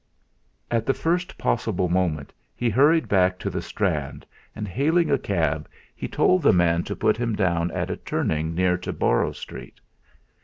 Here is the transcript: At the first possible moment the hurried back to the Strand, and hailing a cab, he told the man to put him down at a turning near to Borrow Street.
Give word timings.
At 0.71 0.87
the 0.87 0.95
first 0.95 1.37
possible 1.37 1.87
moment 1.87 2.33
the 2.57 2.71
hurried 2.71 3.07
back 3.07 3.37
to 3.37 3.51
the 3.51 3.61
Strand, 3.61 4.25
and 4.55 4.67
hailing 4.67 5.11
a 5.11 5.19
cab, 5.19 5.69
he 5.95 6.07
told 6.07 6.41
the 6.41 6.51
man 6.51 6.83
to 6.85 6.95
put 6.95 7.17
him 7.17 7.35
down 7.35 7.69
at 7.69 7.91
a 7.91 7.97
turning 7.97 8.55
near 8.55 8.79
to 8.79 8.93
Borrow 8.93 9.31
Street. 9.31 9.79